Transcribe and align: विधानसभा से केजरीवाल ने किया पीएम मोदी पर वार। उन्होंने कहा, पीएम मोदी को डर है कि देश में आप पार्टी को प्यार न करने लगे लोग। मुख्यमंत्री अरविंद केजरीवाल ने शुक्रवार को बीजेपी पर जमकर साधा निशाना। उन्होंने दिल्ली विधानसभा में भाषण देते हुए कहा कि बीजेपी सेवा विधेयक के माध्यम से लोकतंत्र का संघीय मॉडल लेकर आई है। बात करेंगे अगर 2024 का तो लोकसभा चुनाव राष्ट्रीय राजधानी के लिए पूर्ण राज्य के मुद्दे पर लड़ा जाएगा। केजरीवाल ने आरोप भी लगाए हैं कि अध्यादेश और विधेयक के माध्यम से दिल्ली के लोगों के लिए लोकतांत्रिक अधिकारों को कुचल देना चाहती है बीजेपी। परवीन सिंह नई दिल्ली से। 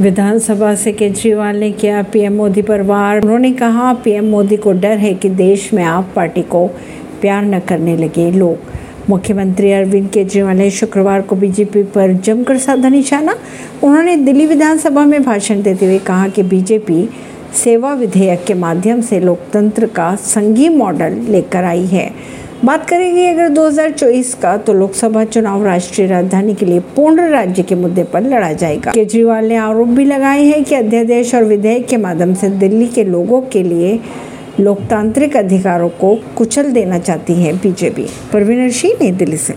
विधानसभा 0.00 0.74
से 0.74 0.92
केजरीवाल 0.92 1.56
ने 1.56 1.70
किया 1.70 2.02
पीएम 2.02 2.32
मोदी 2.32 2.62
पर 2.62 2.82
वार। 2.82 3.20
उन्होंने 3.22 3.52
कहा, 3.52 3.92
पीएम 3.94 4.24
मोदी 4.24 4.56
को 4.56 4.72
डर 4.72 4.96
है 4.98 5.14
कि 5.14 5.28
देश 5.28 5.74
में 5.74 5.84
आप 5.84 6.12
पार्टी 6.16 6.42
को 6.42 6.66
प्यार 7.20 7.44
न 7.44 7.58
करने 7.60 7.96
लगे 7.96 8.30
लोग। 8.30 8.58
मुख्यमंत्री 9.10 9.72
अरविंद 9.72 10.08
केजरीवाल 10.10 10.56
ने 10.56 10.70
शुक्रवार 10.70 11.20
को 11.20 11.36
बीजेपी 11.36 11.82
पर 11.82 12.12
जमकर 12.12 12.58
साधा 12.58 12.88
निशाना। 12.88 13.36
उन्होंने 13.82 14.16
दिल्ली 14.16 14.46
विधानसभा 14.46 15.04
में 15.04 15.22
भाषण 15.22 15.62
देते 15.62 15.86
हुए 15.86 15.98
कहा 15.98 16.28
कि 16.28 16.42
बीजेपी 16.42 17.08
सेवा 17.64 17.94
विधेयक 17.94 18.44
के 18.44 18.54
माध्यम 18.54 19.00
से 19.00 19.20
लोकतंत्र 19.20 19.86
का 19.86 20.14
संघीय 20.14 20.68
मॉडल 20.68 21.12
लेकर 21.28 21.64
आई 21.64 21.86
है। 21.86 22.10
बात 22.64 22.88
करेंगे 22.88 23.26
अगर 23.26 23.48
2024 23.48 24.34
का 24.34 24.56
तो 24.56 24.72
लोकसभा 24.72 25.24
चुनाव 25.24 25.64
राष्ट्रीय 25.64 26.06
राजधानी 26.08 26.54
के 26.54 26.66
लिए 26.66 26.80
पूर्ण 26.80 27.28
राज्य 27.30 27.62
के 27.62 27.74
मुद्दे 27.74 28.02
पर 28.02 28.22
लड़ा 28.22 28.52
जाएगा। 28.52 28.90
केजरीवाल 28.90 29.44
ने 29.44 29.56
आरोप 29.56 29.88
भी 29.88 30.04
लगाए 30.04 30.42
हैं 30.44 30.64
कि 30.64 30.74
अध्यादेश 30.74 31.34
और 31.34 31.44
विधेयक 31.44 31.86
के 31.86 31.96
माध्यम 31.96 32.34
से 32.34 32.48
दिल्ली 32.48 32.86
के 32.86 33.04
लोगों 33.04 33.40
के 33.40 33.62
लिए 33.62 34.00
लोकतांत्रिक 34.60 35.36
अधिकारों 35.36 35.88
को 35.88 36.18
कुचल 36.36 36.72
देना 36.72 36.98
चाहती 36.98 37.32
है 37.32 37.52
बीजेपी। 37.52 38.06
परवीन 38.32 38.70
सिंह 38.70 38.94
नई 39.00 39.10
दिल्ली 39.10 39.36
से। 39.36 39.54